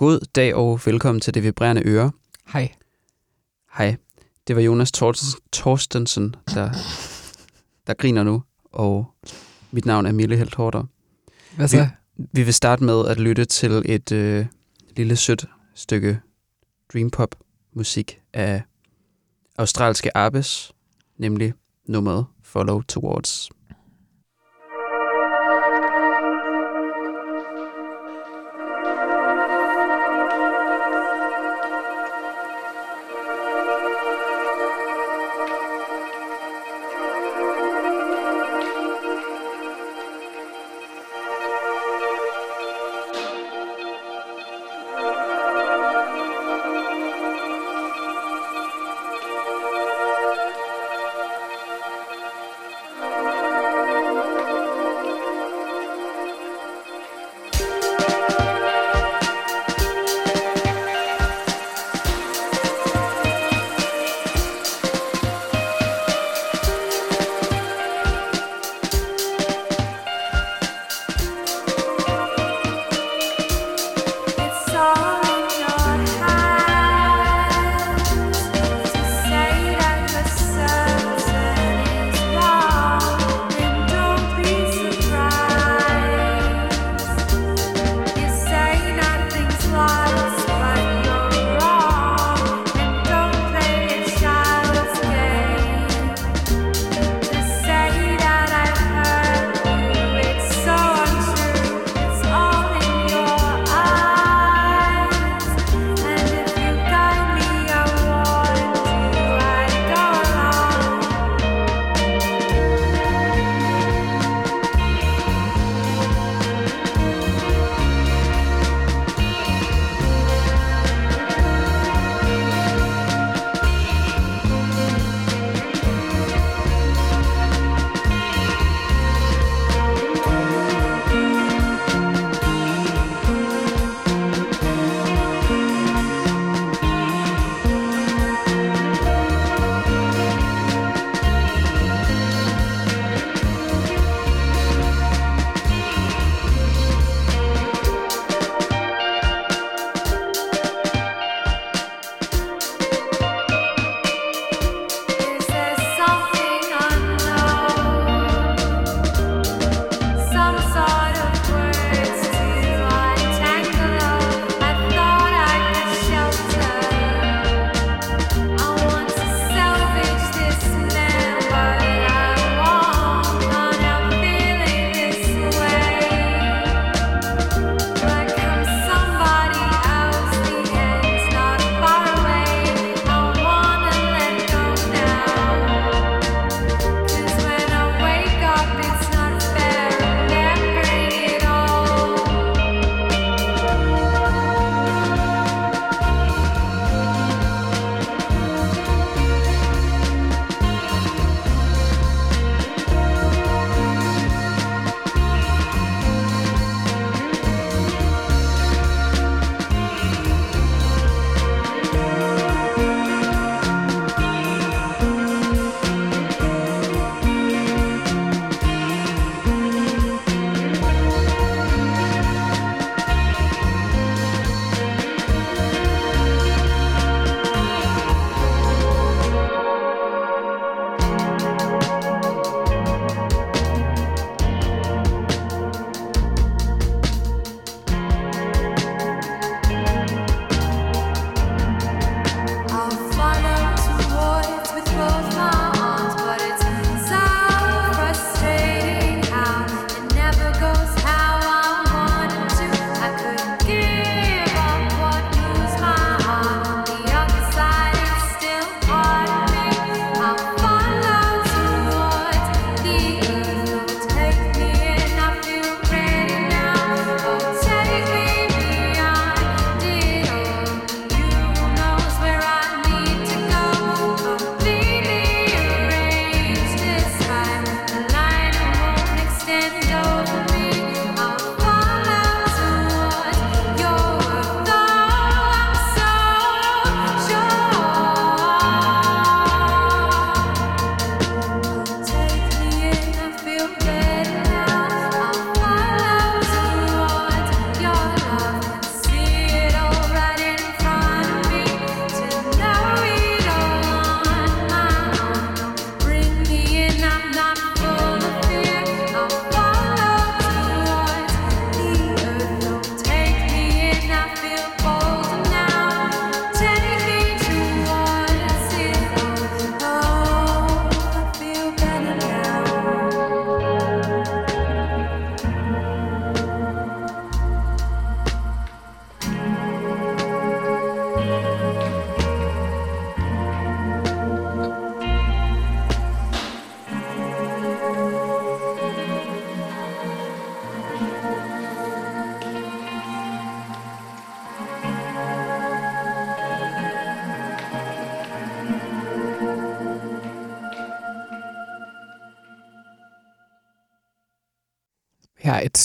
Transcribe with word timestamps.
God 0.00 0.20
dag 0.34 0.54
og 0.54 0.80
velkommen 0.84 1.20
til 1.20 1.34
Det 1.34 1.42
Vibrerende 1.42 1.82
Øre. 1.84 2.12
Hej. 2.52 2.72
Hej, 3.78 3.96
det 4.46 4.56
var 4.56 4.62
Jonas 4.62 4.92
Torsten- 4.96 5.40
Torstensen, 5.52 6.36
der, 6.54 6.70
der 7.86 7.94
griner 7.94 8.22
nu, 8.22 8.42
og 8.72 9.14
mit 9.70 9.84
navn 9.84 10.06
er 10.06 10.12
Mille 10.12 10.36
Helt. 10.36 10.56
Hvad 11.56 11.68
så? 11.68 11.88
Vi 12.16 12.42
vil 12.42 12.54
starte 12.54 12.84
med 12.84 13.06
at 13.08 13.20
lytte 13.20 13.44
til 13.44 13.82
et 13.84 14.12
øh, 14.12 14.46
lille 14.96 15.16
sødt 15.16 15.46
stykke 15.74 16.20
dreampop 16.92 17.34
musik 17.72 18.20
af 18.32 18.62
australske 19.58 20.16
Arbes, 20.16 20.72
nemlig 21.16 21.54
nummeret 21.86 22.26
Follow 22.42 22.80
Towards. 22.80 23.50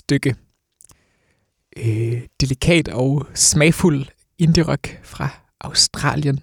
Stykke 0.06 0.36
øh, 1.78 2.22
delikat 2.42 2.88
og 2.88 3.28
smagfuld 3.34 4.06
indie-rock 4.38 5.00
fra 5.04 5.30
Australien. 5.62 6.40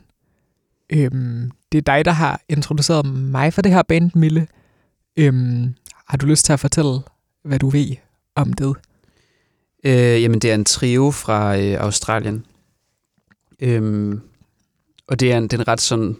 Øhm, 0.90 1.50
det 1.72 1.78
er 1.78 1.82
dig, 1.82 2.04
der 2.04 2.10
har 2.10 2.40
introduceret 2.48 3.06
mig 3.06 3.54
for 3.54 3.62
det 3.62 3.72
her 3.72 3.82
band, 3.82 4.10
Mille. 4.14 4.46
Øhm, 5.16 5.74
har 6.06 6.18
du 6.18 6.26
lyst 6.26 6.44
til 6.44 6.52
at 6.52 6.60
fortælle, 6.60 7.00
hvad 7.44 7.58
du 7.58 7.68
ved 7.70 7.96
om 8.34 8.52
det? 8.52 8.76
Øh, 9.84 10.22
jamen, 10.22 10.38
det 10.38 10.50
er 10.50 10.54
en 10.54 10.64
trio 10.64 11.10
fra 11.10 11.58
øh, 11.58 11.80
Australien. 11.80 12.46
Øhm, 13.60 14.20
og 15.06 15.20
det 15.20 15.32
er 15.32 15.38
en, 15.38 15.42
det 15.42 15.52
er 15.52 15.60
en 15.60 15.68
ret 15.68 15.80
sådan 15.80 16.16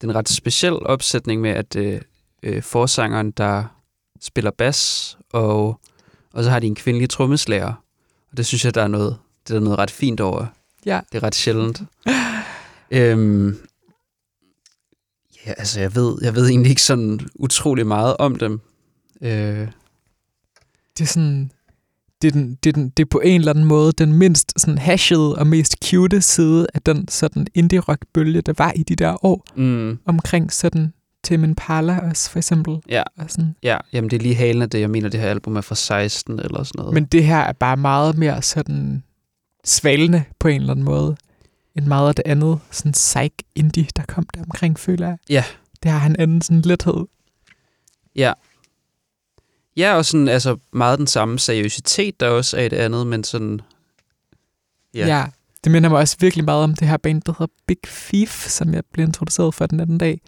det 0.00 0.06
er 0.06 0.10
en 0.10 0.14
ret 0.14 0.28
speciel 0.28 0.86
opsætning 0.86 1.40
med, 1.40 1.50
at 1.50 1.76
øh, 1.76 2.00
øh, 2.42 2.62
forsangeren, 2.62 3.30
der 3.30 3.64
spiller 4.20 4.50
bas, 4.50 5.18
og, 5.32 5.80
og 6.38 6.44
så 6.44 6.50
har 6.50 6.58
de 6.60 6.66
en 6.66 6.74
kvindelig 6.74 7.10
trommeslager. 7.10 7.72
Og 8.30 8.36
det 8.36 8.46
synes 8.46 8.64
jeg, 8.64 8.74
der 8.74 8.82
er 8.82 8.88
noget, 8.88 9.16
det 9.48 9.56
er 9.56 9.60
noget 9.60 9.78
ret 9.78 9.90
fint 9.90 10.20
over. 10.20 10.46
Ja. 10.86 11.00
Det 11.12 11.18
er 11.18 11.22
ret 11.22 11.34
sjældent. 11.34 11.82
øhm, 12.90 13.58
ja, 15.46 15.52
altså 15.58 15.80
jeg 15.80 15.94
ved, 15.94 16.18
jeg 16.22 16.34
ved 16.34 16.48
egentlig 16.48 16.70
ikke 16.70 16.82
sådan 16.82 17.20
utrolig 17.34 17.86
meget 17.86 18.16
om 18.16 18.36
dem. 18.36 18.60
Øh, 19.22 19.68
Det 20.98 21.00
er 21.00 21.04
sådan... 21.04 21.50
Det 22.22 22.28
er, 22.28 22.32
den, 22.32 22.58
det, 22.64 22.68
er 22.70 22.72
den, 22.72 22.88
det 22.88 23.02
er 23.02 23.08
på 23.10 23.20
en 23.20 23.40
eller 23.40 23.52
anden 23.52 23.64
måde 23.64 23.92
den 23.92 24.12
mindst 24.12 24.60
sådan 24.60 24.78
hashede 24.78 25.36
og 25.38 25.46
mest 25.46 25.76
cute 25.84 26.22
side 26.22 26.66
af 26.74 26.82
den 26.82 27.08
sådan 27.08 27.46
indie-rock-bølge, 27.54 28.40
der 28.40 28.52
var 28.58 28.72
i 28.76 28.82
de 28.82 28.96
der 28.96 29.24
år 29.24 29.44
mm, 29.56 29.98
omkring 30.06 30.52
sådan 30.52 30.92
Tim 31.24 31.44
Impala 31.44 31.98
også, 31.98 32.30
for 32.30 32.38
eksempel. 32.38 32.78
ja, 32.88 33.02
Og 33.18 33.30
sådan. 33.30 33.54
ja, 33.62 33.76
jamen 33.92 34.10
det 34.10 34.16
er 34.16 34.22
lige 34.22 34.34
halen 34.34 34.62
af 34.62 34.70
det. 34.70 34.80
Jeg 34.80 34.90
mener, 34.90 35.08
det 35.08 35.20
her 35.20 35.30
album 35.30 35.56
er 35.56 35.60
fra 35.60 35.74
16 35.74 36.38
eller 36.38 36.62
sådan 36.62 36.78
noget. 36.78 36.94
Men 36.94 37.04
det 37.04 37.24
her 37.24 37.38
er 37.38 37.52
bare 37.52 37.76
meget 37.76 38.18
mere 38.18 38.42
sådan 38.42 39.02
svalende 39.64 40.24
på 40.38 40.48
en 40.48 40.60
eller 40.60 40.70
anden 40.72 40.84
måde, 40.84 41.16
end 41.74 41.86
meget 41.86 42.08
af 42.08 42.14
det 42.14 42.22
andet 42.26 42.60
sådan 42.70 42.92
psych 42.92 43.34
indie, 43.54 43.86
der 43.96 44.02
kom 44.08 44.26
der 44.34 44.40
omkring, 44.42 44.78
føler 44.78 45.06
jeg. 45.08 45.18
Ja. 45.30 45.44
Det 45.82 45.90
har 45.90 45.98
han 45.98 46.16
anden 46.18 46.42
sådan 46.42 46.62
lethed. 46.62 47.06
Ja. 48.16 48.32
Ja, 49.76 49.94
og 49.94 50.04
sådan, 50.04 50.28
altså 50.28 50.56
meget 50.72 50.98
den 50.98 51.06
samme 51.06 51.38
seriøsitet, 51.38 52.20
der 52.20 52.28
også 52.28 52.56
er 52.56 52.62
i 52.62 52.68
det 52.68 52.76
andet, 52.76 53.06
men 53.06 53.24
sådan... 53.24 53.60
Ja. 54.94 55.06
ja. 55.06 55.26
Det 55.64 55.72
minder 55.72 55.88
mig 55.90 55.98
også 55.98 56.16
virkelig 56.20 56.44
meget 56.44 56.64
om 56.64 56.74
det 56.74 56.88
her 56.88 56.96
band, 56.96 57.22
der 57.22 57.32
hedder 57.38 57.52
Big 57.66 57.78
Thief, 57.86 58.46
som 58.48 58.74
jeg 58.74 58.82
blev 58.92 59.06
introduceret 59.06 59.54
for 59.54 59.66
den 59.66 59.80
anden 59.80 59.98
dag. 59.98 60.20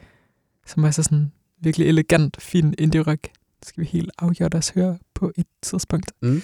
Som 0.75 0.85
er 0.85 0.91
så 0.91 1.03
sådan 1.03 1.33
virkelig 1.61 1.87
elegant, 1.89 2.37
fin 2.43 2.75
indie-rock. 2.79 3.23
Det 3.61 3.69
skal 3.69 3.81
vi 3.81 3.89
helt 3.89 4.11
afgjort 4.19 4.55
også 4.55 4.73
høre 4.75 4.99
på 5.15 5.33
et 5.37 5.47
tidspunkt. 5.63 6.13
Mm. 6.23 6.43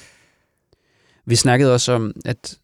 Vi 1.25 1.37
snakkede 1.37 1.75
også 1.75 1.93
om, 1.93 2.13
at, 2.25 2.59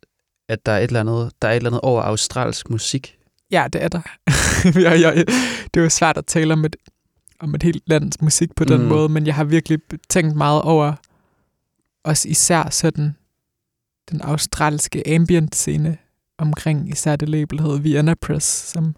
at 0.48 0.66
der, 0.66 0.72
er 0.72 0.78
et 0.78 0.82
eller 0.84 1.00
andet, 1.00 1.32
der 1.42 1.48
er 1.48 1.52
et 1.52 1.56
eller 1.56 1.70
andet 1.70 1.80
over 1.80 2.02
australsk 2.02 2.70
musik. 2.70 3.18
Ja, 3.50 3.66
det 3.72 3.82
er 3.84 3.88
der. 3.88 4.00
jeg, 4.80 5.00
jeg, 5.00 5.16
det 5.74 5.80
er 5.80 5.84
jo 5.84 5.88
svært 5.88 6.16
at 6.18 6.26
tale 6.26 6.52
om 6.52 6.64
et, 6.64 6.76
om 7.38 7.54
et 7.54 7.62
helt 7.62 7.82
lands 7.86 8.20
musik 8.20 8.54
på 8.54 8.64
den 8.64 8.82
Mm. 8.82 8.88
måde, 8.88 9.08
men 9.08 9.26
jeg 9.26 9.34
har 9.34 9.44
virkelig 9.44 9.78
tænkt 10.08 10.36
meget 10.36 10.62
over 10.62 10.94
også 12.04 12.28
især 12.28 12.70
sådan 12.70 13.16
den 14.10 14.20
australske 14.20 15.08
ambient 15.14 15.54
scene 15.56 15.98
omkring 16.38 16.88
især 16.88 17.16
det 17.16 17.28
label, 17.28 17.58
der 17.58 17.64
hedder 17.64 17.78
Vienna 17.78 18.14
Press, 18.14 18.46
som, 18.46 18.96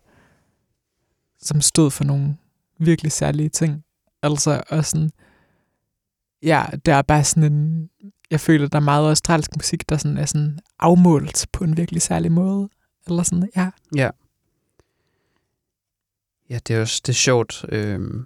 som 1.41 1.61
stod 1.61 1.91
for 1.91 2.05
nogle 2.05 2.37
virkelig 2.87 3.13
særlige 3.13 3.49
ting. 3.49 3.85
Altså 4.23 4.63
også 4.69 4.91
sådan, 4.91 5.11
ja, 6.43 6.65
der 6.87 6.95
er 6.95 7.03
bare 7.03 7.25
sådan 7.25 7.53
en, 7.53 7.91
jeg 8.31 8.41
føler, 8.41 8.69
der 8.69 8.77
er 8.77 8.83
meget 8.83 9.09
australsk 9.09 9.51
musik, 9.57 9.89
der 9.89 9.97
sådan 9.97 10.19
er 10.19 10.27
sådan 10.27 10.59
afmålt 10.79 11.47
på 11.53 11.65
en 11.65 11.77
virkelig 11.77 12.03
særlig 12.03 12.33
måde. 12.33 12.69
Eller 13.07 13.23
sådan, 13.23 13.49
ja. 13.57 13.71
Ja. 13.97 14.11
Ja, 16.51 16.59
det 16.69 16.77
er 16.77 16.81
også 16.81 17.01
det 17.07 17.13
er 17.13 17.17
sjovt. 17.17 17.65
Øhm, 17.69 18.25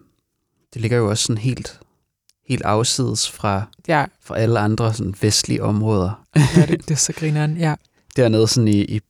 det 0.75 0.81
ligger 0.83 0.97
jo 0.99 1.11
også 1.11 1.25
sådan 1.25 1.39
helt, 1.43 1.81
helt 2.49 2.63
afsides 2.63 3.31
fra, 3.31 3.63
Ja, 3.89 4.05
fra 4.21 4.39
alle 4.39 4.59
andre 4.59 4.95
sådan 4.95 5.15
vestlige 5.21 5.63
områder. 5.63 6.27
ja 6.37 6.67
det, 6.67 6.81
det 6.89 6.91
er 6.91 6.95
så 6.95 7.13
grineren, 7.13 7.57
ja. 7.57 7.75
Dernede 8.17 8.49
sådan 8.49 8.69
i, 8.69 8.85
i 8.85 9.01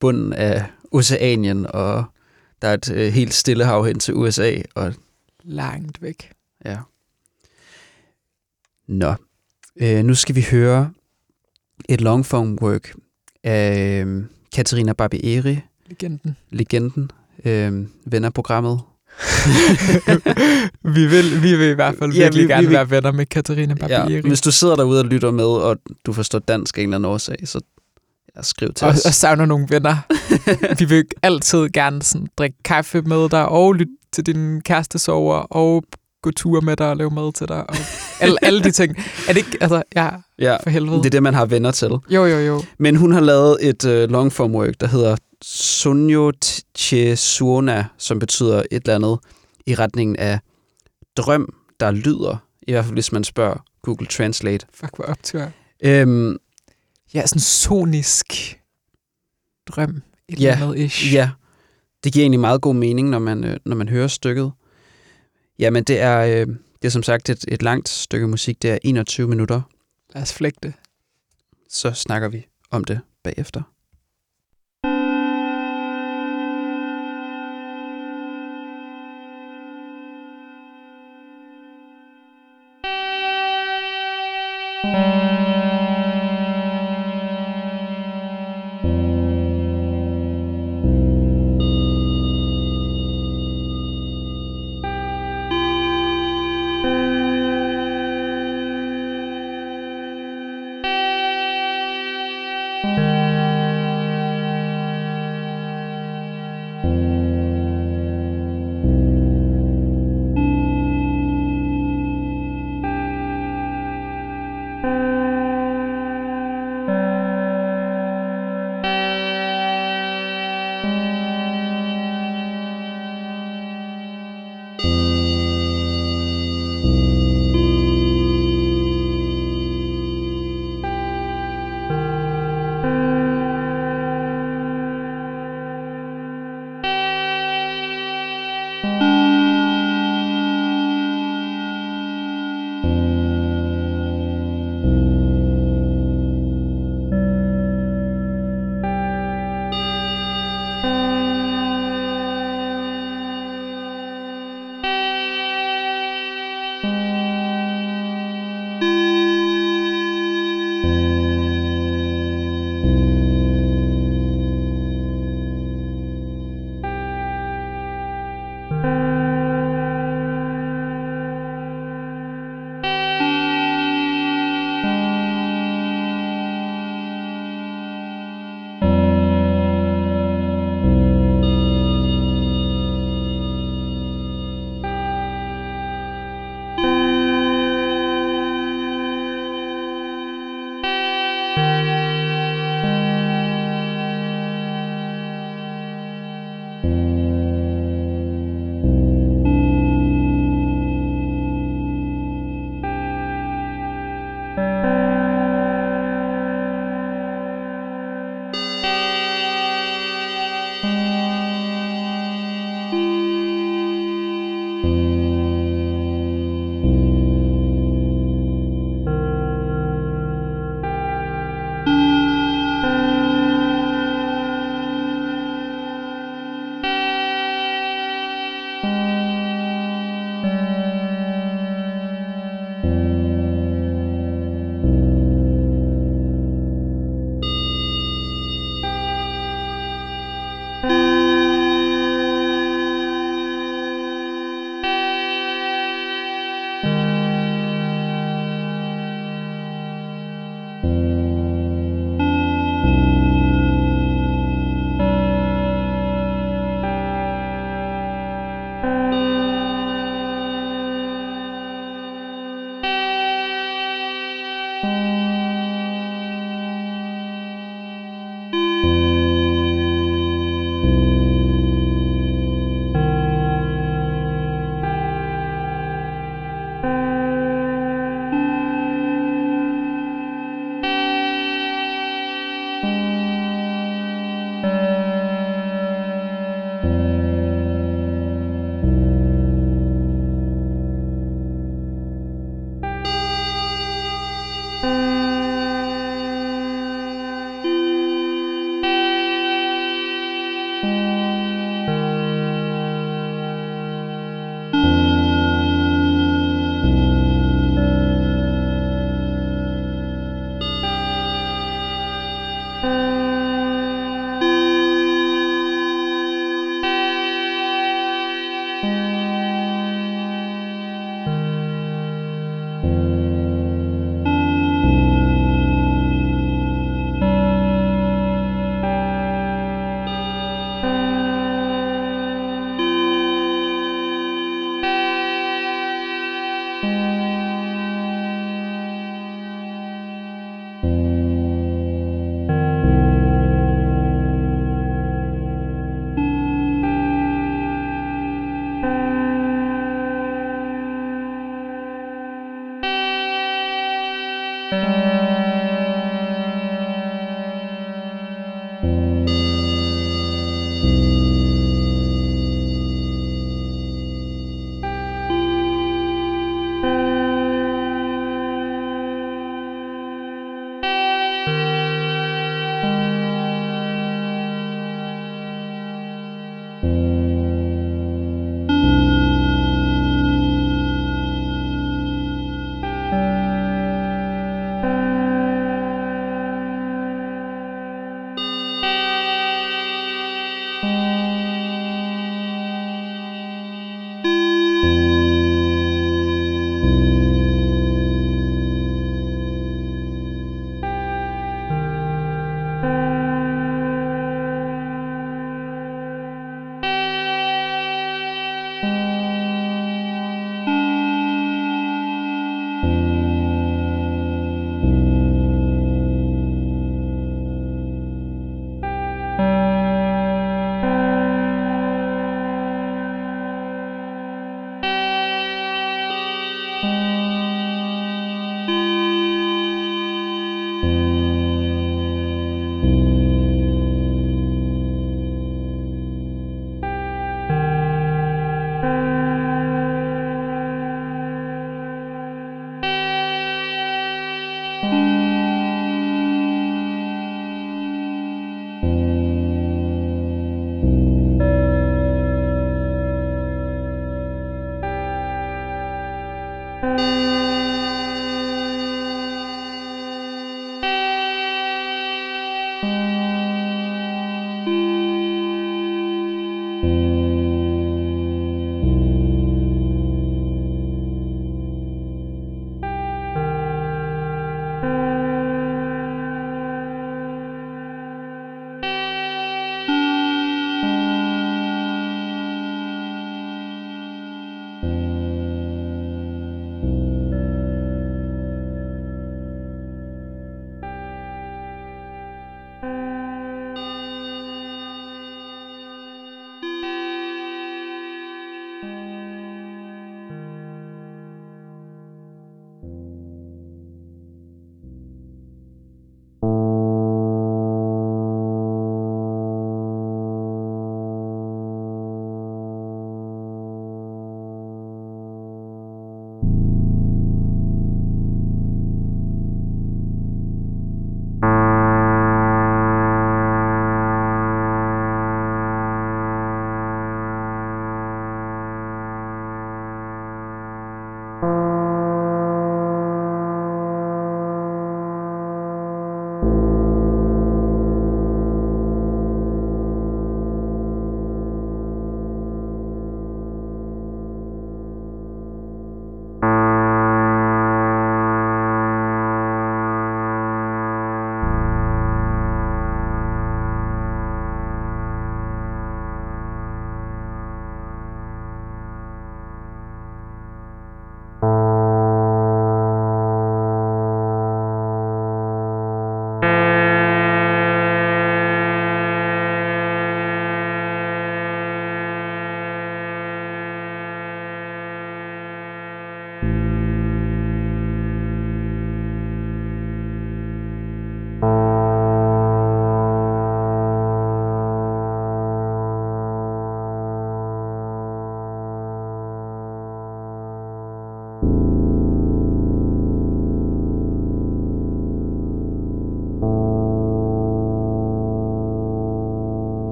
bunden 0.00 0.32
af 0.32 0.64
Oceanien, 0.92 1.66
og 1.66 2.04
der 2.62 2.68
er 2.68 2.74
et 2.74 2.90
øh, 2.94 3.12
helt 3.12 3.34
stille 3.34 3.64
hav 3.64 3.84
hen 3.86 3.98
til 3.98 4.14
USA, 4.14 4.56
og 4.74 4.94
Langt 5.44 6.02
væk. 6.02 6.32
Ja. 6.64 6.76
Nå. 8.88 9.14
Øh, 9.80 10.04
nu 10.04 10.14
skal 10.14 10.34
vi 10.34 10.46
høre 10.50 10.90
et 11.88 12.00
longform 12.00 12.58
work 12.62 12.92
af 13.44 14.02
øh, 14.06 14.24
Katarina 14.54 14.92
Barbieri, 14.92 15.58
Legenden. 15.86 16.36
legenden, 16.50 17.10
øh, 17.44 17.86
ven 18.06 18.24
af 18.24 18.32
programmet. 18.34 18.80
vi, 20.96 21.06
vil, 21.06 21.42
vi 21.42 21.56
vil 21.56 21.68
i 21.70 21.74
hvert 21.74 21.94
fald 21.98 22.12
Ja, 22.12 22.22
virkelig 22.22 22.42
vi- 22.42 22.46
vi 22.46 22.52
gerne 22.52 22.66
vil- 22.66 22.74
være 22.74 22.90
venner 22.90 23.12
med 23.12 23.26
Katarina 23.26 23.74
Barbieri. 23.74 24.12
Ja, 24.14 24.20
hvis 24.20 24.40
du 24.40 24.50
sidder 24.52 24.76
derude 24.76 25.00
og 25.00 25.04
lytter 25.06 25.30
med, 25.30 25.44
og 25.44 25.78
du 26.06 26.12
forstår 26.12 26.38
dansk 26.38 26.78
af 26.78 26.82
en 26.82 26.88
eller 26.88 26.96
anden 26.96 27.10
årsag, 27.12 27.36
så 27.48 27.60
ja, 28.38 28.42
skriv 28.42 28.72
til 28.72 28.86
og, 28.86 28.92
os. 28.92 29.04
og 29.04 29.14
savner 29.14 29.46
nogle 29.46 29.66
venner. 29.70 29.96
vi 30.78 30.84
vil 30.84 31.04
altid 31.22 31.68
gerne 31.68 32.02
sådan, 32.02 32.26
drikke 32.38 32.56
kaffe 32.64 33.02
med 33.02 33.28
dig, 33.28 33.48
og 33.48 33.74
lytte 33.74 33.92
til 34.12 34.26
din 34.26 34.60
kæreste 34.60 34.98
sover, 34.98 35.36
og 35.36 35.84
gå 36.22 36.30
ture 36.30 36.60
med 36.60 36.76
dig 36.76 36.90
og 36.90 36.96
lave 36.96 37.10
mad 37.10 37.32
til 37.32 37.48
dig, 37.48 37.70
og 37.70 37.76
alle, 38.20 38.44
alle 38.44 38.64
de 38.64 38.70
ting. 38.70 38.96
Er 39.28 39.32
det 39.32 39.36
ikke, 39.36 39.58
altså, 39.60 39.82
ja, 39.96 40.10
ja, 40.38 40.56
for 40.62 40.70
helvede. 40.70 40.96
det 40.96 41.06
er 41.06 41.10
det, 41.10 41.22
man 41.22 41.34
har 41.34 41.46
venner 41.46 41.70
til. 41.70 41.90
Jo, 41.90 42.24
jo, 42.24 42.38
jo. 42.38 42.62
Men 42.78 42.96
hun 42.96 43.12
har 43.12 43.20
lavet 43.20 43.56
et 43.60 43.84
øh, 43.84 44.10
longform 44.10 44.54
work, 44.54 44.74
der 44.80 44.86
hedder 44.86 45.16
Sunyo 45.44 46.32
Chesuona, 46.76 47.86
som 47.98 48.18
betyder 48.18 48.58
et 48.58 48.82
eller 48.82 48.94
andet 48.94 49.18
i 49.66 49.74
retningen 49.74 50.16
af 50.16 50.38
drøm, 51.16 51.54
der 51.80 51.90
lyder. 51.90 52.36
I 52.62 52.72
hvert 52.72 52.84
fald, 52.84 52.94
hvis 52.94 53.12
man 53.12 53.24
spørger 53.24 53.64
Google 53.82 54.06
Translate. 54.06 54.66
Fuck, 54.74 54.96
hvor 54.96 55.04
optur. 55.04 55.50
Øhm, 55.84 56.36
Ja, 57.14 57.26
sådan 57.26 57.40
sonisk 57.40 58.60
drøm. 59.66 60.02
Et 60.28 60.40
Ja, 60.40 60.52
eller 60.52 60.66
andet 60.66 60.78
ish. 60.84 61.14
ja, 61.14 61.30
det 62.04 62.12
giver 62.12 62.22
egentlig 62.22 62.40
meget 62.40 62.60
god 62.60 62.74
mening, 62.74 63.08
når 63.08 63.18
man, 63.18 63.44
øh, 63.44 63.56
når 63.64 63.76
man 63.76 63.88
hører 63.88 64.08
stykket. 64.08 64.52
Jamen, 65.58 65.84
det 65.84 66.00
er, 66.00 66.18
øh, 66.20 66.46
det 66.82 66.84
er 66.84 66.88
som 66.90 67.02
sagt 67.02 67.28
et, 67.30 67.44
et 67.48 67.62
langt 67.62 67.88
stykke 67.88 68.28
musik. 68.28 68.62
Det 68.62 68.70
er 68.70 68.78
21 68.84 69.28
minutter. 69.28 69.60
Lad 70.14 70.22
os 70.22 70.32
flægte. 70.32 70.74
Så 71.68 71.92
snakker 71.92 72.28
vi 72.28 72.46
om 72.70 72.84
det 72.84 73.00
bagefter. 73.24 73.62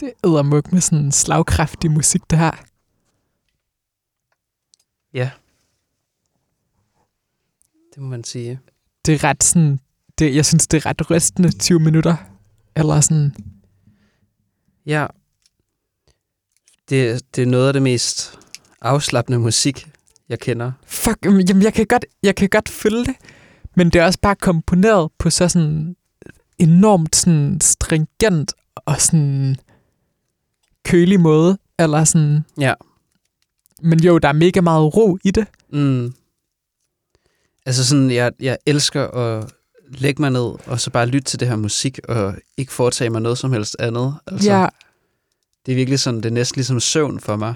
Det 0.00 0.08
er 0.08 0.28
eddermuk 0.28 0.72
med 0.72 0.80
sådan 0.80 1.12
slagkraftig 1.12 1.90
musik, 1.90 2.30
det 2.30 2.38
her. 2.38 2.64
Ja. 5.14 5.30
Det 7.94 8.02
må 8.02 8.08
man 8.08 8.24
sige. 8.24 8.60
Det 9.06 9.14
er 9.14 9.24
ret 9.24 9.44
sådan... 9.44 9.80
Det, 10.18 10.34
jeg 10.34 10.46
synes, 10.46 10.66
det 10.66 10.76
er 10.76 10.86
ret 10.86 11.10
rystende 11.10 11.58
20 11.58 11.80
minutter. 11.80 12.16
Eller 12.76 13.00
sådan... 13.00 13.36
Ja. 14.86 15.06
Det, 16.88 17.22
det 17.36 17.42
er 17.42 17.46
noget 17.46 17.66
af 17.66 17.72
det 17.72 17.82
mest 17.82 18.38
afslappende 18.80 19.38
musik, 19.38 19.90
jeg 20.28 20.38
kender. 20.38 20.72
Fuck, 20.86 21.24
jamen 21.24 21.62
jeg 21.62 21.74
kan 21.74 21.86
godt, 21.86 22.04
jeg 22.22 22.36
kan 22.36 22.48
godt 22.48 22.68
følge 22.68 23.04
det. 23.04 23.14
Men 23.74 23.90
det 23.90 24.00
er 24.00 24.04
også 24.04 24.20
bare 24.20 24.36
komponeret 24.36 25.10
på 25.18 25.30
så 25.30 25.48
sådan 25.48 25.96
enormt 26.58 27.16
sådan 27.16 27.60
stringent 27.60 28.54
og 28.74 29.00
sådan 29.00 29.56
kølig 30.88 31.20
måde. 31.20 31.58
Eller 31.78 32.04
sådan... 32.04 32.44
Ja. 32.60 32.74
Men 33.82 34.00
jo, 34.02 34.18
der 34.18 34.28
er 34.28 34.32
mega 34.32 34.60
meget 34.60 34.96
ro 34.96 35.18
i 35.24 35.30
det. 35.30 35.46
Mm. 35.72 36.12
Altså 37.66 37.84
sådan, 37.86 38.10
jeg, 38.10 38.32
jeg 38.40 38.58
elsker 38.66 39.06
at 39.08 39.52
lægge 39.88 40.22
mig 40.22 40.30
ned, 40.30 40.54
og 40.66 40.80
så 40.80 40.90
bare 40.90 41.06
lytte 41.06 41.24
til 41.30 41.40
det 41.40 41.48
her 41.48 41.56
musik, 41.56 41.98
og 42.08 42.34
ikke 42.56 42.72
foretage 42.72 43.10
mig 43.10 43.20
noget 43.22 43.38
som 43.38 43.52
helst 43.52 43.76
andet. 43.78 44.14
Altså, 44.26 44.50
Ja, 44.52 44.66
Det 45.66 45.72
er 45.72 45.76
virkelig 45.76 46.00
sådan, 46.00 46.16
det 46.20 46.26
er 46.26 46.30
næsten 46.30 46.58
ligesom 46.58 46.80
søvn 46.80 47.20
for 47.20 47.36
mig. 47.36 47.54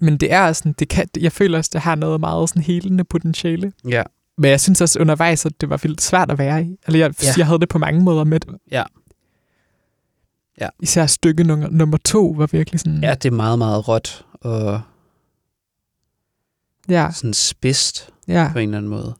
men 0.00 0.16
det 0.16 0.32
er 0.32 0.52
sådan, 0.52 0.72
det 0.72 0.88
kan, 0.88 1.08
jeg 1.20 1.32
føler 1.32 1.58
også, 1.58 1.70
det 1.72 1.80
har 1.80 1.94
noget 1.94 2.20
meget 2.20 2.48
sådan 2.48 2.62
helende 2.62 3.04
potentiale. 3.04 3.72
Ja. 3.88 4.02
Men 4.38 4.50
jeg 4.50 4.60
synes 4.60 4.80
også 4.80 4.98
undervejs, 5.00 5.46
at 5.46 5.60
det 5.60 5.70
var 5.70 5.76
vildt 5.76 6.02
svært 6.02 6.30
at 6.30 6.38
være 6.38 6.62
i. 6.64 6.76
Eller 6.86 6.98
jeg, 6.98 7.14
Ja. 7.22 7.26
ja. 7.28 7.32
jeg 7.36 7.46
havde 7.46 7.58
det 7.60 7.68
på 7.68 7.78
mange 7.78 8.00
måder 8.02 8.24
med 8.24 8.40
det. 8.40 8.54
Ja. 8.70 8.82
Ja. 10.60 10.68
Især 10.82 11.06
stykke 11.06 11.44
nummer, 11.44 11.68
nummer 11.70 11.96
to 11.96 12.34
var 12.36 12.46
virkelig 12.46 12.80
sådan... 12.80 13.02
Ja, 13.02 13.14
det 13.14 13.24
er 13.28 13.32
meget, 13.36 13.58
meget 13.58 13.88
råt 13.88 14.24
og 14.32 14.80
ja, 16.88 17.08
sådan 17.14 17.34
spidst 17.34 18.08
ja. 18.28 18.48
på 18.52 18.58
en 18.58 18.68
eller 18.68 18.78
anden 18.78 18.90
måde. 18.90 19.14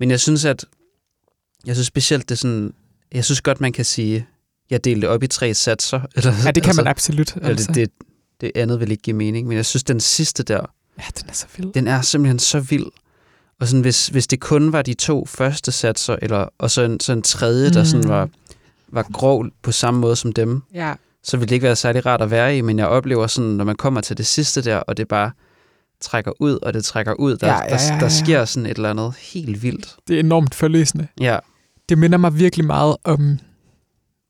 Men 0.00 0.10
jeg 0.10 0.20
synes, 0.20 0.44
at 0.44 0.64
jeg 1.66 1.76
synes 1.76 1.86
specielt, 1.86 2.28
det 2.28 2.34
er 2.34 2.38
sådan, 2.38 2.74
jeg 3.12 3.24
synes 3.24 3.40
godt, 3.40 3.60
man 3.60 3.72
kan 3.72 3.84
sige, 3.84 4.26
jeg 4.70 4.84
delte 4.84 5.08
op 5.08 5.22
i 5.22 5.26
tre 5.26 5.54
satser. 5.54 6.00
Eller, 6.16 6.32
ja 6.44 6.50
det 6.50 6.62
kan 6.62 6.76
man 6.76 6.86
absolut. 6.86 7.34
Eller 7.36 7.48
Altså. 7.48 7.66
det, 7.72 7.74
det, 7.76 7.90
det 8.40 8.52
andet 8.54 8.80
vil 8.80 8.90
ikke 8.90 9.02
give 9.02 9.16
mening, 9.16 9.48
men 9.48 9.56
jeg 9.56 9.66
synes, 9.66 9.84
den 9.84 10.00
sidste 10.00 10.42
der, 10.42 10.60
Ja, 10.98 11.04
den 11.20 11.28
er 11.28 11.32
så 11.32 11.46
vild. 11.56 11.72
den 11.72 11.88
er 11.88 12.00
simpelthen 12.02 12.38
så 12.38 12.60
vild. 12.60 12.86
Og 13.60 13.68
sådan, 13.68 13.80
hvis, 13.80 14.06
hvis 14.08 14.26
det 14.26 14.40
kun 14.40 14.72
var 14.72 14.82
de 14.82 14.94
to 14.94 15.26
første 15.26 15.72
satser, 15.72 16.16
eller, 16.22 16.48
og 16.58 16.70
så 16.70 16.82
en, 16.82 17.00
så 17.00 17.12
en 17.12 17.22
tredje, 17.22 17.70
der 17.70 17.84
sådan 17.84 18.04
Mm. 18.04 18.08
var, 18.10 18.28
var 18.94 19.06
grov 19.12 19.46
på 19.62 19.72
samme 19.72 20.00
måde 20.00 20.16
som 20.16 20.32
dem, 20.32 20.62
Ja, 20.74 20.94
så 21.22 21.36
ville 21.36 21.48
det 21.48 21.54
ikke 21.54 21.64
være 21.64 21.76
særlig 21.76 22.06
rart 22.06 22.22
at 22.22 22.30
være 22.30 22.58
i, 22.58 22.60
men 22.60 22.78
jeg 22.78 22.86
oplever 22.86 23.26
sådan, 23.26 23.50
når 23.50 23.64
man 23.64 23.76
kommer 23.76 24.00
til 24.00 24.16
det 24.18 24.26
sidste 24.26 24.62
der, 24.62 24.76
og 24.76 24.96
det 24.96 25.08
bare 25.08 25.30
trækker 26.00 26.32
ud, 26.40 26.58
og 26.62 26.74
det 26.74 26.84
trækker 26.84 27.12
ud, 27.14 27.36
der, 27.36 27.46
Ja, 27.46 27.52
ja, 27.54 27.62
ja, 27.64 27.68
der, 27.76 27.94
ja. 27.94 28.00
der 28.00 28.08
sker 28.08 28.44
sådan 28.44 28.66
et 28.70 28.76
eller 28.76 28.90
andet 28.90 29.14
helt 29.16 29.62
vildt. 29.62 29.96
det 30.08 30.16
er 30.16 30.20
enormt 30.20 30.54
forløsende. 30.54 31.06
Ja, 31.20 31.38
Det 31.88 31.98
minder 31.98 32.18
mig 32.18 32.38
virkelig 32.38 32.66
meget 32.66 32.96
om 33.04 33.38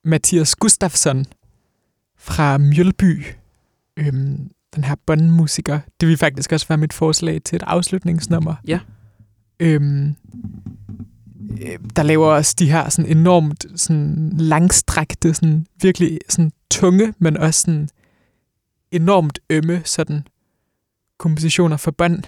Mathias 0.05 0.57
Gustafsson 0.57 1.27
fra 2.19 2.59
Mjølby. 2.59 3.25
Øhm, 3.97 4.51
den 4.75 4.85
her 4.85 4.95
båndmusiker. 5.07 5.81
Det 6.01 6.09
vil 6.09 6.17
faktisk 6.17 6.53
også 6.53 6.69
være 6.69 6.79
mit 6.79 6.93
forslag 6.93 7.43
til 7.45 7.57
et 7.57 7.63
afslutningsnummer. 7.67 8.55
Ja. 8.67 8.81
Øhm, 9.61 10.07
øh, 10.09 10.13
der 11.97 12.03
laver 12.03 12.27
også 12.27 12.55
de 12.59 12.71
her 12.71 12.89
sådan 12.89 13.11
enormt 13.17 13.67
sådan 13.77 14.33
langstrakte, 14.37 15.35
sådan 15.35 15.67
virkelig 15.83 16.19
sådan 16.29 16.53
tunge, 16.71 17.15
men 17.19 17.37
også 17.37 17.61
sådan 17.61 17.89
enormt 18.91 19.39
ømme 19.51 19.83
sådan 19.85 20.27
kompositioner 21.19 21.77
for 21.77 21.91
bånd. 21.91 22.23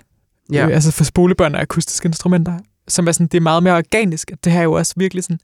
ja. 0.53 0.67
Øh, 0.67 0.75
altså 0.75 0.91
for 0.91 1.05
spolebånd 1.05 1.55
og 1.55 1.63
akustiske 1.63 2.07
instrumenter. 2.07 2.59
Som 2.89 3.09
er 3.09 3.13
sådan, 3.13 3.27
det 3.27 3.37
er 3.37 3.43
meget 3.43 3.63
mere 3.63 3.77
organisk. 3.77 4.33
Det 4.45 4.53
her 4.53 4.61
er 4.61 4.65
jo 4.65 4.73
også 4.73 4.95
virkelig 4.97 5.25
sådan 5.25 5.41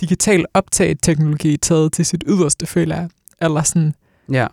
digital 0.00 0.44
optageteknologi 0.54 1.56
taget 1.56 1.92
til 1.92 2.06
sit 2.06 2.24
yderste, 2.26 2.66
føler 2.66 2.96
jeg. 2.96 3.08
Eller 3.40 3.62
sådan, 3.62 3.94
ja. 4.32 4.46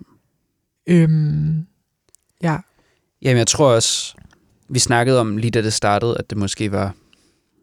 øhm, 0.87 1.65
ja, 2.41 2.57
Jamen, 3.25 3.37
jeg 3.37 3.47
tror 3.47 3.73
også, 3.73 4.15
vi 4.69 4.79
snakkede 4.79 5.19
om 5.19 5.37
lige 5.37 5.51
da 5.51 5.61
det 5.61 5.73
startede, 5.73 6.15
at 6.19 6.29
det 6.29 6.37
måske 6.37 6.71
var 6.71 6.93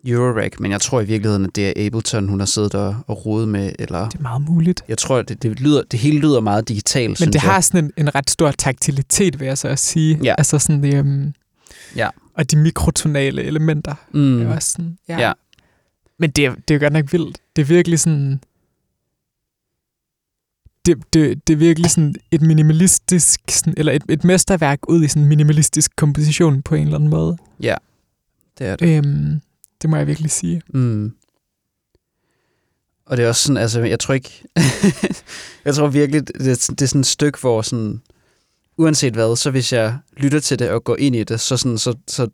Eurorack, 0.07 0.61
men 0.61 0.71
jeg 0.71 0.81
tror 0.81 1.01
i 1.01 1.05
virkeligheden, 1.05 1.45
at 1.45 1.57
det 1.57 1.69
er 1.69 1.87
Ableton, 1.87 2.29
hun 2.29 2.39
har 2.41 2.47
siddet 2.47 2.75
og, 2.75 2.97
og 3.07 3.27
rodet 3.27 3.49
med, 3.49 3.73
eller 3.79 4.09
det 4.09 4.19
er 4.19 4.23
meget 4.23 4.43
muligt. 4.43 4.83
jeg 4.89 4.99
tror, 4.99 5.23
det, 5.23 5.43
det, 5.43 5.61
lyder, 5.61 5.83
det 5.83 5.99
hele 6.01 6.19
lyder 6.19 6.41
meget 6.41 6.69
digitalt, 6.69 7.21
Men 7.21 7.29
det 7.29 7.35
jeg. 7.35 7.43
har 7.43 7.61
sådan 7.61 7.85
en, 7.85 7.93
en 7.97 8.15
ret 8.15 8.31
stor 8.31 8.51
taktilitet, 8.51 9.41
vil 9.41 9.47
jeg 9.47 9.59
så 9.59 9.69
også 9.69 9.85
sige. 9.85 10.19
Ja. 10.23 10.35
Altså 10.39 10.59
sådan 10.59 10.83
det, 10.83 10.95
øhm, 10.95 11.35
Ja. 11.97 12.09
Og 12.35 12.51
de 12.51 12.57
mikrotonale 12.57 13.43
elementer. 13.43 13.95
Mm. 14.13 14.21
Mm. 14.21 14.43
Er 14.43 14.55
også 14.55 14.71
sådan, 14.73 14.99
ja. 15.09 15.19
Ja. 15.19 15.33
Men 16.19 16.31
det, 16.31 16.47
er- 16.47 16.55
det 16.55 16.71
er 16.71 16.75
jo 16.75 16.81
godt 16.85 16.93
nok 16.93 17.13
vildt. 17.13 17.39
Det 17.57 17.63
er 17.63 17.67
virkelig 17.67 18.01
sådan... 18.01 18.41
Det, 20.87 20.99
det, 21.13 21.47
det 21.49 21.53
er 21.53 21.57
virkelig 21.59 21.91
sådan 21.91 22.15
et 22.31 22.43
minimalistisk, 22.43 23.41
sådan, 23.51 23.75
eller 23.77 23.93
et, 23.93 24.03
et 24.09 24.25
mesterværk 24.25 24.79
ud 24.89 25.05
i 25.05 25.09
sådan 25.09 25.23
en 25.23 25.29
minimalistisk 25.29 25.97
komposition 25.97 26.63
på 26.63 26.75
en 26.75 26.83
eller 26.83 26.95
anden 26.95 27.11
måde. 27.11 27.37
Ja, 27.61 27.75
det 28.59 28.67
er 28.67 28.77
det. 28.77 28.97
Øhm, 28.97 29.41
det 29.83 29.91
må 29.91 29.97
jeg 29.97 30.07
virkelig 30.07 30.31
sige. 30.31 30.63
Mm. 30.75 31.13
Og 33.07 33.17
det 33.17 33.25
er 33.25 33.29
også 33.29 33.43
sådan, 33.43 33.57
altså, 33.57 33.81
jeg 33.81 34.01
tror 34.01 34.15
ikke, 34.15 34.45
jeg 35.65 35.75
tror 35.75 35.87
virkelig, 35.89 36.27
det, 36.27 36.37
det 36.69 36.83
er 36.83 36.87
sådan 36.87 37.01
et 37.01 37.07
stykke, 37.07 37.39
hvor 37.41 37.63
sådan, 37.63 38.03
uanset 38.79 39.13
hvad, 39.13 39.37
så 39.37 39.51
hvis 39.51 39.73
jeg 39.73 39.99
lytter 40.17 40.41
til 40.41 40.59
det 40.59 40.71
og 40.71 40.85
går 40.85 40.97
ind 40.99 41.17
i 41.17 41.25
det, 41.25 41.41
så, 41.41 41.57
sådan, 41.57 41.79
så, 41.79 41.95
så, 42.09 42.29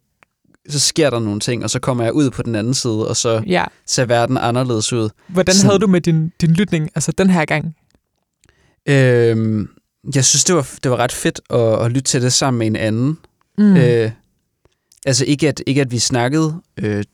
så 0.69 0.79
sker 0.81 1.11
der 1.11 1.19
nogle 1.19 1.41
ting, 1.41 1.65
og 1.65 1.71
så 1.71 1.79
kommer 1.81 2.05
jeg 2.05 2.13
ud 2.13 2.31
på 2.31 2.43
den 2.43 2.55
anden 2.55 2.75
side, 2.75 3.09
og 3.09 3.17
så 3.17 3.43
Ja. 3.47 3.65
ser 3.87 4.05
verden 4.05 4.37
anderledes 4.37 4.93
ud. 4.93 5.11
Hvordan 5.29 5.55
Sådan- 5.55 5.67
havde 5.71 5.79
du 5.79 5.87
med 5.87 6.01
din, 6.01 6.33
din 6.41 6.51
lytning, 6.51 6.91
altså 6.95 7.13
den 7.13 7.31
her 7.31 7.45
gang? 7.45 7.77
Øhm, 8.89 9.69
jeg 10.15 10.25
synes, 10.25 10.45
det 10.45 10.55
var, 10.57 10.71
det 10.83 10.91
var 10.91 10.97
ret 10.97 11.13
fedt 11.13 11.41
at, 11.51 11.85
at 11.85 11.91
lytte 11.93 12.03
til 12.11 12.23
det 12.23 12.33
sammen 12.33 12.59
med 12.59 12.67
en 12.67 12.77
anden. 12.77 13.19
Mm. 13.59 13.77
Øh, 13.77 14.11
altså 15.07 15.25
ikke 15.25 15.49
at, 15.49 15.63
ikke 15.67 15.81
at 15.81 15.91
vi 15.91 15.99
snakkede 15.99 16.63
øh, 16.77 17.05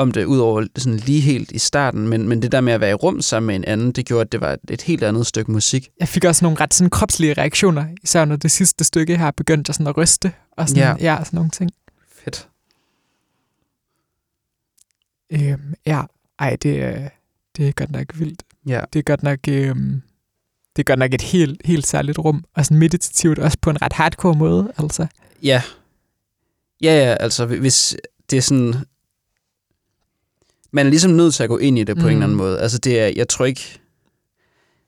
om 0.00 0.12
det, 0.12 0.24
udover 0.24 0.66
sådan 0.76 0.96
lige 0.96 1.20
helt 1.20 1.52
i 1.52 1.58
starten, 1.58 2.08
men, 2.08 2.28
men 2.28 2.42
det 2.42 2.52
der 2.52 2.60
med 2.60 2.72
at 2.72 2.80
være 2.80 2.90
i 2.90 2.94
rum 2.94 3.20
sammen 3.22 3.46
med 3.46 3.54
en 3.56 3.64
anden, 3.64 3.92
det 3.92 4.06
gjorde, 4.06 4.20
at 4.20 4.32
det 4.32 4.40
var 4.40 4.56
et, 4.70 4.82
helt 4.82 5.02
andet 5.04 5.26
stykke 5.26 5.50
musik. 5.52 5.88
Jeg 6.00 6.08
fik 6.08 6.24
også 6.24 6.44
nogle 6.44 6.60
ret 6.60 6.74
sådan 6.74 6.90
kropslige 6.90 7.34
reaktioner, 7.34 7.86
især 8.02 8.24
når 8.24 8.36
det 8.36 8.50
sidste 8.50 8.84
stykke 8.84 9.16
her 9.18 9.30
begyndte 9.30 9.68
jeg 9.68 9.74
sådan 9.74 9.86
at 9.86 9.96
ryste, 9.96 10.32
og 10.52 10.68
sådan, 10.68 10.82
Ja. 11.00 11.14
ja. 11.14 11.24
sådan 11.24 11.36
nogle 11.36 11.50
ting. 11.50 11.70
Fedt. 12.24 12.48
Øhm, 15.32 15.74
ja, 15.86 16.02
ej, 16.38 16.56
det, 16.62 16.82
er- 16.82 17.08
det 17.56 17.68
er 17.68 17.72
godt 17.72 17.90
nok 17.90 18.18
vildt. 18.18 18.42
Ja. 18.66 18.80
Det 18.92 18.98
er 18.98 19.02
godt 19.02 19.22
nok, 19.22 19.38
øhm, 19.48 20.02
det 20.76 20.82
er 20.82 20.84
godt 20.84 20.98
nok 20.98 21.14
et 21.14 21.22
helt, 21.22 21.60
helt 21.64 21.86
særligt 21.86 22.18
rum, 22.18 22.44
og 22.54 22.64
sådan 22.64 22.78
meditativt 22.78 23.38
også 23.38 23.58
på 23.62 23.70
en 23.70 23.82
ret 23.82 23.92
hardcore 23.92 24.34
måde, 24.34 24.72
altså. 24.78 25.06
Ja. 25.42 25.62
Ja, 26.82 26.92
ja, 27.08 27.14
altså 27.20 27.46
hvis 27.46 27.96
det 28.30 28.36
er 28.36 28.40
sådan... 28.42 28.74
Man 30.72 30.86
er 30.86 30.90
ligesom 30.90 31.10
nødt 31.10 31.34
til 31.34 31.42
at 31.42 31.48
gå 31.48 31.58
ind 31.58 31.78
i 31.78 31.84
det 31.84 31.96
på 31.96 32.00
mm. 32.02 32.06
en 32.06 32.12
eller 32.12 32.22
anden 32.24 32.36
Mm. 32.36 32.42
måde. 32.42 32.60
Altså 32.60 32.78
det 32.78 33.00
er, 33.00 33.10
jeg 33.16 33.28
tror 33.28 33.44
ikke... 33.44 33.78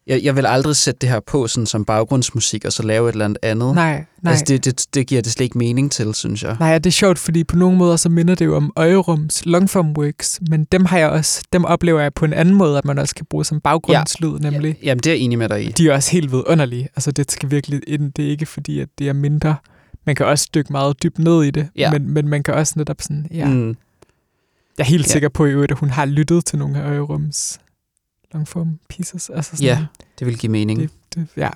Jeg, 0.06 0.20
jeg 0.24 0.36
vil 0.36 0.46
aldrig 0.46 0.76
sætte 0.76 0.98
det 1.00 1.08
her 1.08 1.20
på 1.20 1.46
sådan 1.46 1.66
som 1.66 1.84
baggrundsmusik, 1.84 2.64
og 2.64 2.72
så 2.72 2.82
lave 2.82 3.08
et 3.08 3.12
eller 3.12 3.24
andet 3.24 3.38
andet. 3.42 3.74
Nej, 3.74 4.04
nej. 4.22 4.30
Altså 4.30 4.44
det, 4.48 4.64
det, 4.64 4.86
det 4.94 5.06
giver 5.06 5.22
det 5.22 5.32
slet 5.32 5.44
ikke 5.44 5.58
mening 5.58 5.92
til, 5.92 6.14
synes 6.14 6.42
jeg. 6.42 6.56
Nej, 6.60 6.78
det 6.78 6.86
er 6.90 6.92
sjovt, 6.92 7.18
fordi 7.18 7.44
på 7.44 7.56
nogle 7.56 7.78
måder 7.78 7.96
så 7.96 8.08
minder 8.08 8.34
det 8.34 8.44
jo 8.44 8.56
om 8.56 8.72
Øjerums 8.76 9.46
longform 9.46 9.92
works, 9.98 10.40
men 10.50 10.64
dem 10.72 10.84
har 10.84 10.98
jeg 10.98 11.08
også, 11.10 11.42
dem 11.52 11.64
oplever 11.64 12.00
jeg 12.00 12.14
på 12.14 12.24
en 12.24 12.32
anden 12.32 12.54
måde, 12.54 12.78
at 12.78 12.84
man 12.84 12.98
også 12.98 13.14
kan 13.14 13.26
bruge 13.30 13.44
som 13.44 13.60
baggrundslyd, 13.60 14.38
ja. 14.42 14.50
nemlig. 14.50 14.76
Ja, 14.82 14.86
jamen, 14.86 14.98
det 15.02 15.06
er 15.10 15.14
jeg 15.14 15.20
enig 15.20 15.38
med 15.38 15.48
dig 15.48 15.64
i. 15.64 15.68
De 15.68 15.88
er 15.88 15.94
også 15.94 16.10
helt 16.12 16.32
vidunderlige. 16.32 16.88
Altså, 16.96 17.10
det 17.12 17.30
skal 17.30 17.50
virkelig 17.50 17.80
ind. 17.86 18.12
Det 18.12 18.24
er 18.26 18.30
ikke 18.30 18.46
fordi, 18.46 18.80
at 18.80 18.88
det 18.98 19.08
er 19.08 19.12
mindre. 19.12 19.56
Man 20.06 20.14
kan 20.14 20.26
også 20.26 20.48
dykke 20.54 20.72
meget 20.72 21.02
dybt 21.02 21.18
ned 21.18 21.42
i 21.44 21.50
det, 21.50 21.68
Ja. 21.76 21.92
men, 21.92 22.10
men 22.10 22.28
man 22.28 22.42
kan 22.42 22.54
også 22.54 22.72
netop 22.76 22.96
sådan, 23.00 23.26
ja. 23.34 23.46
Mm. 23.48 23.76
Jeg 24.78 24.84
er 24.84 24.88
helt 24.88 25.06
Ja. 25.06 25.12
sikker 25.12 25.28
på, 25.28 25.46
i 25.46 25.50
øvrigt, 25.50 25.72
at 25.72 25.78
hun 25.78 25.90
har 25.90 26.04
lyttet 26.04 26.44
til 26.44 26.58
nogle 26.58 26.82
af 26.82 26.88
Øjerums 26.90 27.60
longform 28.32 28.78
pieces. 28.88 29.30
Altså 29.30 29.56
sådan, 29.56 29.64
Ja, 29.66 29.86
det 30.18 30.26
vil 30.26 30.38
give 30.38 30.52
mening. 30.52 30.80
Det, 30.80 30.90
det, 31.14 31.26
ja. 31.36 31.42
ja. 31.42 31.50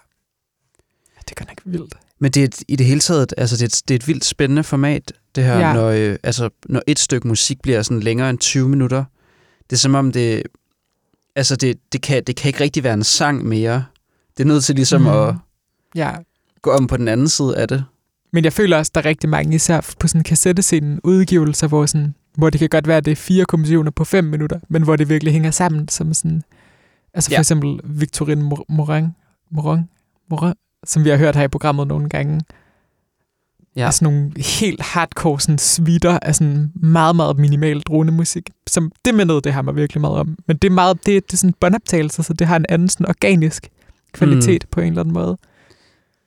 Det 1.20 1.30
er 1.30 1.34
godt 1.44 1.48
nok 1.48 1.60
vildt. 1.64 1.94
Men 2.18 2.30
det 2.32 2.40
er 2.40 2.44
et, 2.44 2.62
i 2.68 2.76
det 2.76 2.86
hele 2.86 3.00
taget, 3.00 3.34
altså 3.36 3.56
det 3.56 3.62
er, 3.62 3.66
et, 3.66 3.82
det 3.88 3.94
er 3.94 3.98
et 3.98 4.08
vildt 4.08 4.24
spændende 4.24 4.64
format, 4.64 5.12
det 5.34 5.44
her, 5.44 5.58
ja. 5.58 5.72
når, 5.72 5.86
øh, 5.88 6.16
altså, 6.22 6.50
når 6.68 6.82
et 6.86 6.98
stykke 6.98 7.28
musik 7.28 7.62
bliver 7.62 7.82
sådan 7.82 8.00
længere 8.00 8.30
end 8.30 8.38
20 8.38 8.68
minutter. 8.68 9.04
Det 9.70 9.76
er 9.76 9.80
som 9.80 9.94
om 9.94 10.12
det, 10.12 10.42
altså 11.36 11.56
det, 11.56 11.78
det, 11.92 12.02
kan, 12.02 12.22
det 12.26 12.36
kan 12.36 12.48
ikke 12.48 12.60
rigtig 12.60 12.84
være 12.84 12.94
en 12.94 13.04
sang 13.04 13.44
mere. 13.44 13.84
Det 14.36 14.42
er 14.42 14.46
nødt 14.48 14.64
til 14.64 14.74
ligesom 14.74 15.00
mm. 15.00 15.06
at 15.06 15.34
Ja, 15.94 16.14
gå 16.62 16.70
om 16.70 16.86
på 16.86 16.96
den 16.96 17.08
anden 17.08 17.28
side 17.28 17.56
af 17.56 17.68
det. 17.68 17.84
Men 18.32 18.44
jeg 18.44 18.52
føler 18.52 18.76
også, 18.78 18.92
der 18.94 19.00
er 19.00 19.04
rigtig 19.04 19.30
mange, 19.30 19.54
især 19.54 19.94
på 20.00 20.08
sådan 20.08 20.22
kassettescenen, 20.24 21.00
udgivelser, 21.04 21.68
hvor, 21.68 21.86
sådan, 21.86 22.14
hvor 22.36 22.50
det 22.50 22.58
kan 22.58 22.68
godt 22.68 22.86
være, 22.88 22.96
at 22.96 23.04
det 23.04 23.10
er 23.10 23.16
fire 23.16 23.44
kompositioner 23.44 23.90
på 23.90 24.04
fem 24.04 24.24
minutter, 24.24 24.60
men 24.68 24.82
hvor 24.82 24.96
det 24.96 25.08
virkelig 25.08 25.32
hænger 25.32 25.50
sammen 25.50 25.88
som 25.88 26.14
sådan... 26.14 26.42
Altså 27.14 27.30
for 27.30 27.34
Ja. 27.34 27.40
eksempel 27.40 27.80
Victorine 27.84 28.42
Mor- 28.42 28.64
Morin, 28.68 29.06
Morin, 29.50 29.80
mor, 30.30 30.54
som 30.86 31.04
vi 31.04 31.10
har 31.10 31.16
hørt 31.16 31.36
her 31.36 31.42
i 31.42 31.48
programmet 31.48 31.86
nogle 31.86 32.08
gange. 32.08 32.40
Ja. 33.76 33.90
Sådan 33.90 34.12
nogle 34.14 34.32
helt 34.60 34.82
hardcore 34.82 35.40
sådan 35.40 35.58
svitter 35.58 36.18
af 36.22 36.34
sådan 36.34 36.72
meget, 36.74 37.16
meget 37.16 37.38
minimal 37.38 37.80
dronemusik. 37.80 38.50
Som, 38.66 38.92
det 39.04 39.14
mindede 39.14 39.40
det 39.40 39.54
her 39.54 39.62
mig 39.62 39.76
virkelig 39.76 40.00
meget 40.00 40.16
om. 40.16 40.38
Men 40.46 40.56
det 40.56 40.68
er, 40.68 40.74
meget, 40.74 41.06
det, 41.06 41.26
det 41.26 41.32
er 41.32 41.36
sådan 41.36 41.54
båndoptagelse, 41.60 42.22
så 42.22 42.32
det 42.32 42.46
har 42.46 42.56
en 42.56 42.66
anden 42.68 42.88
sådan 42.88 43.06
organisk 43.08 43.68
kvalitet 44.12 44.64
mm. 44.64 44.68
på 44.70 44.80
en 44.80 44.86
eller 44.88 45.00
anden 45.00 45.14
måde. 45.14 45.38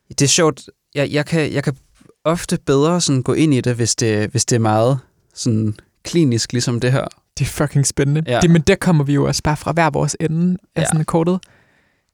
Det 0.10 0.22
er 0.22 0.28
sjovt. 0.28 0.70
Jeg, 0.96 1.12
jeg, 1.12 1.26
kan, 1.26 1.54
jeg 1.54 1.64
kan 1.64 1.76
ofte 2.24 2.58
bedre 2.66 3.02
sådan 3.02 3.24
gå 3.24 3.34
ind 3.34 3.54
i 3.54 3.62
det, 3.62 3.76
hvis 3.76 3.96
det, 3.96 4.30
hvis 4.32 4.46
det 4.46 4.56
er 4.56 4.60
meget 4.60 5.00
sådan 5.34 5.76
klinisk, 6.04 6.54
ligesom 6.54 6.80
det 6.80 6.92
her. 6.92 7.08
Det 7.38 7.46
er 7.46 7.50
fucking 7.50 7.88
spændende. 7.88 8.24
Ja. 8.28 8.40
Det, 8.42 8.50
men 8.50 8.62
der 8.62 8.76
kommer 8.76 9.04
vi 9.04 9.14
jo 9.14 9.28
også 9.28 9.44
bare 9.44 9.58
fra 9.58 9.72
hver 9.72 9.90
vores 9.90 10.16
ende 10.20 10.58
af 10.76 10.82
Ja. 10.82 10.86
sådan 10.88 11.06
kortet. 11.06 11.40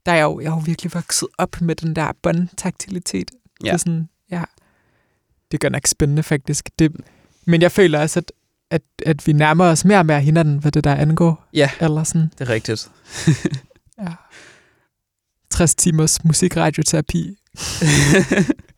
Der 0.06 0.12
er 0.12 0.16
jeg 0.16 0.24
jo, 0.24 0.40
jeg 0.40 0.48
er 0.48 0.52
jo 0.56 0.62
virkelig 0.66 0.94
vokset 0.94 1.28
op 1.38 1.62
med 1.62 1.76
den 1.76 1.96
der 1.96 2.12
båndtaktilitet. 2.24 3.30
Det 3.62 3.68
Ja. 3.68 3.74
er 3.74 3.78
sådan, 3.78 4.10
ja. 4.32 4.44
Det 5.52 5.60
gør 5.60 5.70
nok 5.70 5.88
spændende, 5.88 6.24
faktisk. 6.24 6.70
Det, 6.80 6.92
men 7.46 7.62
jeg 7.62 7.72
føler 7.72 8.00
også, 8.00 8.20
at, 8.20 8.32
at, 8.72 8.82
at 9.06 9.28
vi 9.28 9.34
nærmer 9.34 9.66
os 9.66 9.86
mere 9.86 9.98
og 10.00 10.06
mere 10.06 10.22
hinanden, 10.22 10.58
hvad 10.58 10.72
det 10.72 10.84
der 10.84 10.96
angår. 10.96 11.46
Ja. 11.54 11.70
Eller 11.82 12.04
sådan, 12.04 12.32
Det 12.40 12.42
er 12.42 12.54
rigtigt. 12.54 12.90
ja. 14.02 14.14
60 15.50 15.76
timers 15.76 16.24
musikradioterapi. 16.24 17.36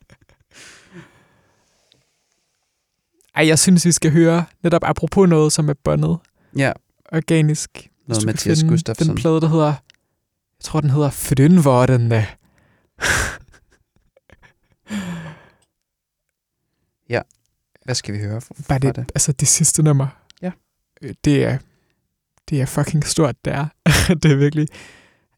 Ej, 3.38 3.46
jeg 3.46 3.58
synes, 3.58 3.84
vi 3.84 3.92
skal 3.92 4.12
høre 4.12 4.44
netop 4.62 4.82
apropos 4.84 5.28
noget, 5.28 5.52
som 5.52 5.68
er 5.68 5.74
båndet 5.84 6.18
ja, 6.56 6.72
organisk. 7.12 7.88
Noget 8.06 8.26
Mathias 8.26 8.64
Gustafsson. 8.68 9.08
Den 9.08 9.16
plade, 9.16 9.40
der 9.40 9.48
hedder, 9.48 9.66
jeg 9.66 10.62
tror, 10.62 10.80
den 10.80 10.90
hedder 10.90 11.10
Frynvordene. 11.10 12.26
Hvad 17.88 17.94
skal 17.94 18.14
vi 18.14 18.18
høre 18.18 18.40
fra, 18.40 18.54
Bare 18.68 18.78
det, 18.78 18.96
det? 18.96 19.10
altså 19.14 19.32
det 19.32 19.48
sidste 19.48 19.82
nummer. 19.82 20.06
Ja. 20.42 20.50
Øh, 21.02 21.14
Det 21.24 21.44
er, 21.44 21.58
det 22.48 22.60
er 22.60 22.66
fucking 22.66 23.04
stort, 23.06 23.44
det 23.44 23.52
er. 23.52 23.66
det 24.22 24.32
er 24.32 24.36
virkelig, 24.36 24.68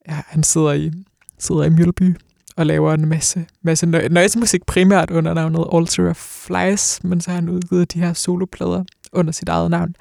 ja, 0.09 0.23
han 0.27 0.43
sidder 0.43 0.73
i, 0.73 0.93
sidder 1.39 1.65
i 1.65 1.69
Mjølby 1.69 2.17
og 2.61 2.67
laver 2.67 2.95
en 2.95 3.09
masse, 3.09 3.47
masse 3.63 3.87
nøjesmusik 3.87 4.67
primært 4.67 5.11
under 5.11 5.35
navnet 5.35 5.67
Alter 5.75 6.11
of 6.11 6.17
Flies, 6.17 7.05
men 7.05 7.21
så 7.21 7.31
har 7.31 7.35
han 7.37 7.49
udgivet 7.49 7.93
de 7.93 8.01
her 8.01 8.13
soloplader 8.13 8.85
under 9.13 9.33
sit 9.33 9.49
eget 9.49 9.71
navn. 9.71 9.95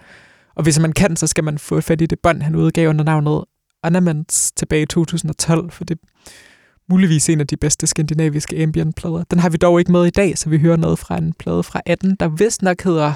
Og 0.56 0.64
hvis 0.64 0.80
man 0.80 0.92
kan, 0.94 1.16
så 1.16 1.28
skal 1.28 1.44
man 1.44 1.58
få 1.58 1.82
fat 1.82 2.02
i 2.02 2.06
det 2.06 2.20
bånd, 2.24 2.42
han 2.42 2.56
udgav 2.56 2.90
under 2.90 3.04
navnet 3.06 3.44
Ornaments 3.84 4.52
tilbage 4.52 4.82
i 4.82 4.86
2012, 4.86 5.72
for 5.72 5.84
det 5.84 5.98
er 5.98 6.08
muligvis 6.90 7.30
en 7.30 7.40
af 7.40 7.48
de 7.48 7.58
bedste 7.58 7.88
skandinaviske 7.88 8.64
ambient-plader. 8.64 9.24
Den 9.32 9.40
har 9.40 9.50
vi 9.50 9.58
dog 9.58 9.80
ikke 9.80 9.92
med 9.92 10.06
i 10.06 10.10
dag, 10.10 10.38
så 10.38 10.50
vi 10.50 10.58
hører 10.60 10.78
noget 10.78 11.00
fra 11.00 11.18
en 11.18 11.34
plade 11.34 11.64
fra 11.64 11.82
18, 11.86 12.16
der 12.20 12.28
vist 12.28 12.62
nok 12.62 12.82
hedder 12.84 13.14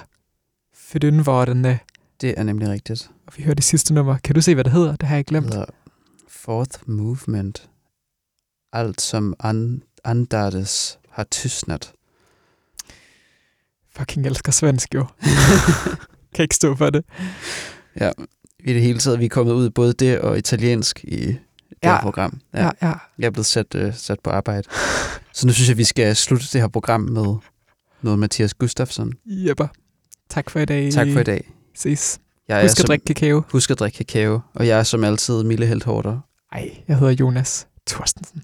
Fedynvordene. 0.75 1.79
Det 2.21 2.33
er 2.37 2.43
nemlig 2.43 2.69
rigtigt. 2.69 3.09
Og 3.27 3.33
vi 3.37 3.43
hører 3.43 3.55
det 3.55 3.63
sidste 3.63 3.93
nummer. 3.93 4.17
Kan 4.23 4.35
du 4.35 4.41
se, 4.41 4.53
hvad 4.53 4.63
det 4.63 4.73
hedder? 4.73 4.95
Det 4.95 5.07
har 5.07 5.15
jeg 5.15 5.23
Det 5.25 5.29
glemt. 5.29 5.53
hedder 5.53 5.65
Fourth 6.29 6.79
Movement. 6.87 7.69
Alt 8.73 9.01
som 9.01 9.33
an, 9.39 9.81
har 11.09 11.23
tystnat. 11.23 11.93
Fucking 13.97 14.25
elsker 14.25 14.51
svensk, 14.51 14.95
jo. 14.95 15.05
kan 16.35 16.43
ikke 16.43 16.55
stå 16.55 16.75
for 16.75 16.89
det. 16.89 17.03
I 18.59 18.73
det 18.73 18.81
hele 18.81 18.99
taget, 18.99 19.19
vi 19.19 19.25
er 19.25 19.29
kommet 19.29 19.53
ud 19.53 19.69
både 19.69 19.93
det 19.93 20.19
og 20.19 20.37
italiensk 20.37 21.03
i 21.03 21.25
det 21.25 21.39
Ja. 21.83 21.95
her 21.95 22.01
program. 22.01 22.39
Ja, 22.53 22.69
ja. 22.81 22.93
Jeg 23.19 23.25
er 23.25 23.29
blevet 23.31 23.45
sat, 23.45 23.75
øh, 23.75 23.93
sat 23.95 24.19
på 24.23 24.29
arbejde. 24.29 24.67
Så 25.33 25.47
nu 25.47 25.53
synes 25.53 25.69
jeg, 25.69 25.77
vi 25.77 25.83
skal 25.83 26.15
slutte 26.15 26.45
det 26.53 26.61
her 26.61 26.67
program 26.67 27.01
med 27.01 27.35
noget 28.01 28.19
Mathias 28.19 28.53
Gustafsson. 28.53 29.13
Jepper. 29.25 29.67
Tak 30.29 30.49
for 30.49 30.59
i 30.59 30.65
dag. 30.65 30.91
Tak 30.91 31.07
for 31.13 31.19
i 31.19 31.23
dag. 31.23 31.51
Ses. 31.75 32.19
Jeg 32.47 32.61
Husk 32.61 32.71
at 32.71 32.77
som, 32.77 32.87
drikke 32.87 33.05
kakao. 33.05 33.43
Husk 33.51 33.71
at 33.71 33.79
drikke 33.79 33.97
kakao. 33.97 34.41
Og 34.53 34.67
jeg 34.67 34.79
er 34.79 34.83
som 34.83 35.03
altid 35.03 35.43
Mille 35.43 35.65
Helt 35.65 35.83
Hårder. 35.83 36.19
Ej, 36.51 36.71
jeg 36.87 36.97
hedder 36.99 37.13
Jonas 37.13 37.67
Thorstensen. 37.87 38.43